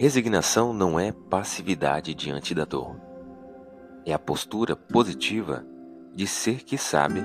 Resignação 0.00 0.72
não 0.72 0.98
é 0.98 1.12
passividade 1.12 2.14
diante 2.14 2.54
da 2.54 2.64
dor. 2.64 2.96
É 4.06 4.14
a 4.14 4.18
postura 4.18 4.74
positiva 4.74 5.62
de 6.14 6.26
ser 6.26 6.64
que 6.64 6.78
sabe, 6.78 7.20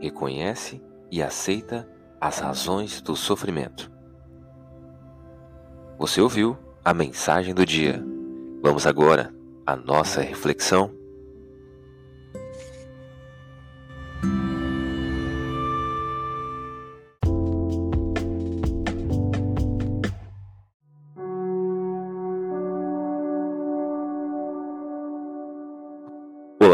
reconhece 0.00 0.82
e 1.10 1.22
aceita 1.22 1.86
as 2.18 2.38
razões 2.38 3.02
do 3.02 3.14
sofrimento. 3.14 3.92
Você 5.98 6.22
ouviu 6.22 6.56
a 6.82 6.94
mensagem 6.94 7.54
do 7.54 7.66
dia. 7.66 8.02
Vamos 8.62 8.86
agora 8.86 9.30
à 9.66 9.76
nossa 9.76 10.22
reflexão. 10.22 10.90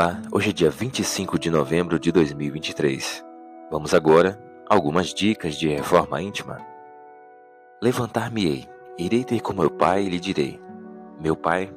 Olá, 0.00 0.22
hoje 0.30 0.50
é 0.50 0.52
dia 0.52 0.70
25 0.70 1.36
de 1.40 1.50
novembro 1.50 1.98
de 1.98 2.12
2023. 2.12 3.24
Vamos 3.68 3.92
agora 3.92 4.40
a 4.70 4.72
algumas 4.72 5.12
dicas 5.12 5.56
de 5.56 5.66
reforma 5.66 6.22
íntima. 6.22 6.64
Levantar-me-ei, 7.82 8.68
irei 8.96 9.24
ter 9.24 9.40
com 9.40 9.52
meu 9.52 9.68
pai 9.68 10.04
e 10.04 10.08
lhe 10.08 10.20
direi: 10.20 10.60
Meu 11.20 11.34
pai, 11.34 11.74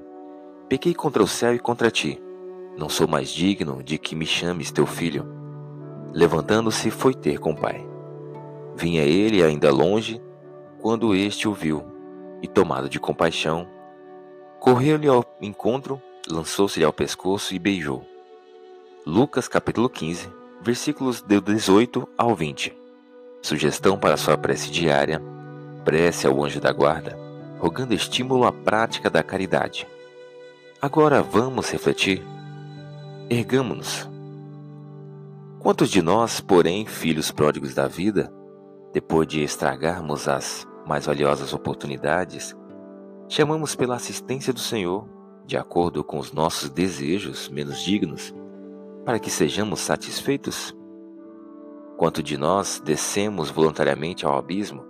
pequei 0.70 0.94
contra 0.94 1.24
o 1.24 1.28
céu 1.28 1.56
e 1.56 1.58
contra 1.58 1.90
ti. 1.90 2.22
Não 2.78 2.90
sou 2.90 3.08
mais 3.08 3.28
digno 3.28 3.82
de 3.82 3.98
que 3.98 4.16
me 4.16 4.28
chames 4.28 4.70
teu 4.70 4.86
filho. 4.86 5.26
Levantando-se, 6.14 6.92
foi 6.92 7.16
ter 7.16 7.40
com 7.40 7.54
o 7.54 7.60
pai. 7.60 7.84
Vinha 8.76 9.02
ele 9.02 9.42
ainda 9.42 9.72
longe, 9.72 10.22
quando 10.80 11.16
este 11.16 11.48
o 11.48 11.56
viu, 11.56 11.84
e 12.40 12.48
tomado 12.48 12.88
de 12.88 13.00
compaixão, 13.00 13.68
correu-lhe 14.60 15.08
ao 15.08 15.26
encontro 15.42 16.00
lançou-se-lhe 16.30 16.86
ao 16.86 16.94
pescoço 16.94 17.54
e 17.54 17.60
beijou. 17.60 18.11
Lucas 19.06 19.48
capítulo 19.48 19.90
15, 19.90 20.30
versículos 20.62 21.24
de 21.24 21.42
18 21.42 22.08
ao 22.16 22.36
20. 22.36 22.72
Sugestão 23.42 23.98
para 23.98 24.16
sua 24.16 24.38
prece 24.38 24.70
diária: 24.70 25.20
prece 25.84 26.28
ao 26.28 26.44
anjo 26.44 26.62
da 26.62 26.72
guarda, 26.72 27.18
rogando 27.58 27.96
estímulo 27.96 28.46
à 28.46 28.52
prática 28.52 29.10
da 29.10 29.24
caridade. 29.24 29.88
Agora 30.80 31.24
vamos 31.24 31.72
refletir. 31.72 32.24
Ergamo-nos. 33.28 34.08
Quantos 35.58 35.90
de 35.90 36.04
nós, 36.04 36.40
porém, 36.40 36.86
filhos 36.86 37.32
pródigos 37.32 37.74
da 37.74 37.88
vida, 37.88 38.32
depois 38.94 39.28
de 39.28 39.42
estragarmos 39.42 40.28
as 40.28 40.68
mais 40.86 41.08
valiosas 41.08 41.54
oportunidades, 41.54 42.56
chamamos 43.28 43.74
pela 43.76 43.96
assistência 43.96 44.54
do 44.54 44.60
Senhor 44.60 45.08
de 45.44 45.58
acordo 45.58 46.04
com 46.04 46.20
os 46.20 46.32
nossos 46.32 46.70
desejos 46.70 47.50
menos 47.50 47.84
dignos, 47.84 48.34
para 49.06 49.20
que 49.20 49.30
sejamos 49.30 49.80
satisfeitos? 49.80 50.76
Quanto 51.98 52.22
de 52.22 52.38
nós 52.38 52.82
descemos 52.84 53.50
voluntariamente 53.50 54.26
ao 54.26 54.38
abismo 54.38 54.84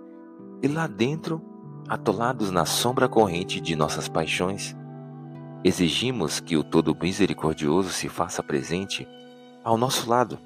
e 0.62 0.68
lá 0.68 0.86
dentro, 0.86 1.42
atolados 1.88 2.50
na 2.50 2.64
sombra 2.64 3.08
corrente 3.08 3.60
de 3.60 3.74
nossas 3.74 4.08
paixões, 4.08 4.76
exigimos 5.64 6.40
que 6.40 6.56
o 6.56 6.64
Todo 6.64 6.96
Misericordioso 7.00 7.90
se 7.90 8.08
faça 8.08 8.42
presente 8.42 9.06
ao 9.64 9.76
nosso 9.76 10.08
lado, 10.08 10.38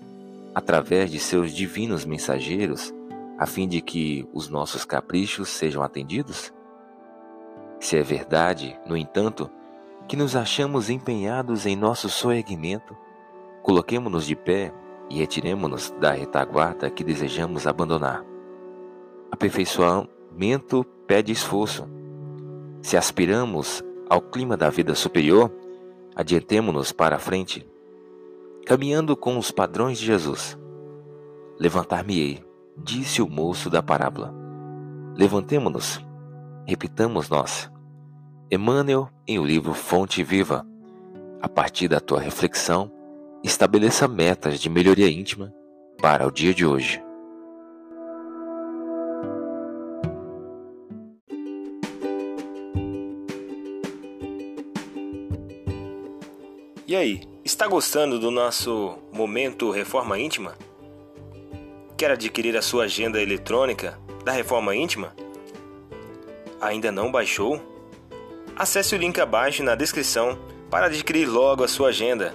através 0.55 1.11
de 1.11 1.19
seus 1.19 1.53
divinos 1.53 2.05
mensageiros, 2.05 2.93
a 3.39 3.47
fim 3.47 3.69
de 3.69 3.81
que 3.81 4.27
os 4.33 4.49
nossos 4.49 4.85
caprichos 4.85 5.49
sejam 5.49 5.83
atendidos? 5.83 6.53
Se 7.79 7.99
é 7.99 8.03
verdade, 8.03 8.79
no 8.87 8.97
entanto, 8.97 9.51
que 10.09 10.17
nos 10.17 10.35
achamos 10.35 10.89
empenhados 10.89 11.67
em 11.67 11.77
nosso 11.77 12.09
soerguimento, 12.09 12.97
coloquemo-nos 13.67 14.25
de 14.25 14.37
pé 14.37 14.73
e 15.11 15.19
retiremo-nos 15.19 15.91
da 15.99 16.13
retaguarda 16.13 16.89
que 16.89 17.03
desejamos 17.03 17.67
abandonar. 17.67 18.25
Aperfeiçoamento 19.29 20.85
pede 21.05 21.33
esforço. 21.33 21.85
Se 22.81 22.97
aspiramos 22.97 23.83
ao 24.09 24.23
clima 24.23 24.57
da 24.57 24.71
vida 24.71 24.95
superior, 24.95 25.51
adiantemo-nos 26.15 26.93
para 26.93 27.17
a 27.17 27.19
frente, 27.19 27.69
caminhando 28.65 29.17
com 29.17 29.37
os 29.37 29.51
padrões 29.51 29.99
de 29.99 30.07
Jesus. 30.07 30.57
Levantar-me-ei, 31.59 32.45
disse 32.77 33.21
o 33.21 33.29
moço 33.29 33.69
da 33.69 33.83
parábola. 33.83 34.33
Levantemo-nos, 35.17 36.01
repitamos 36.65 37.29
nós. 37.29 37.69
Emmanuel, 38.49 39.09
em 39.27 39.41
o 39.41 39.45
livro 39.45 39.75
Fonte 39.75 40.23
Viva, 40.23 40.65
a 41.43 41.49
partir 41.49 41.89
da 41.89 41.99
tua 41.99 42.21
reflexão, 42.21 42.93
estabeleça 43.47 44.09
metas 44.09 44.59
de 44.59 44.69
melhoria 44.69 45.09
íntima 45.09 45.55
para 46.01 46.27
o 46.27 46.33
dia 46.33 46.53
de 46.53 46.67
hoje. 46.67 47.01
E 56.89 56.95
aí, 56.95 57.21
está 57.45 57.67
gostando 57.67 58.19
do 58.19 58.31
nosso 58.31 58.99
momento 59.13 59.71
Reforma 59.71 60.19
Íntima? 60.19 60.55
Quer 61.97 62.11
adquirir 62.13 62.57
a 62.57 62.63
sua 62.63 62.85
agenda 62.85 63.21
eletrônica 63.21 63.99
da 64.25 64.33
Reforma 64.33 64.75
Íntima? 64.75 65.15
Ainda 66.61 66.93
não 66.93 67.11
baixou? 67.11 67.61
Acesse 68.57 68.95
o 68.95 68.99
link 68.99 69.21
abaixo 69.21 69.63
na 69.63 69.75
descrição 69.75 70.39
para 70.71 70.87
adquirir 70.87 71.27
logo 71.27 71.65
a 71.65 71.69
sua 71.69 71.89
agenda. 71.89 72.35